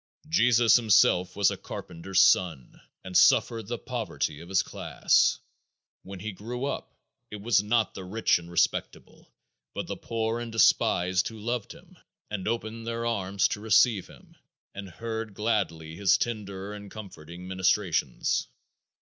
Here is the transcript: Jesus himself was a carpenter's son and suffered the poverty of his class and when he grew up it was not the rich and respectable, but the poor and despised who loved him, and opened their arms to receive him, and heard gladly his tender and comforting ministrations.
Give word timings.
Jesus 0.27 0.77
himself 0.77 1.35
was 1.35 1.51
a 1.51 1.57
carpenter's 1.57 2.19
son 2.23 2.81
and 3.03 3.15
suffered 3.15 3.67
the 3.67 3.77
poverty 3.77 4.39
of 4.39 4.49
his 4.49 4.63
class 4.63 5.37
and 6.01 6.09
when 6.09 6.19
he 6.21 6.31
grew 6.31 6.65
up 6.65 6.95
it 7.29 7.39
was 7.39 7.61
not 7.61 7.93
the 7.93 8.03
rich 8.03 8.39
and 8.39 8.49
respectable, 8.49 9.31
but 9.75 9.85
the 9.85 9.95
poor 9.95 10.39
and 10.39 10.51
despised 10.51 11.27
who 11.27 11.37
loved 11.37 11.71
him, 11.73 11.99
and 12.31 12.47
opened 12.47 12.87
their 12.87 13.05
arms 13.05 13.47
to 13.49 13.59
receive 13.59 14.07
him, 14.07 14.35
and 14.73 14.89
heard 14.89 15.35
gladly 15.35 15.95
his 15.95 16.17
tender 16.17 16.73
and 16.73 16.89
comforting 16.89 17.47
ministrations. 17.47 18.47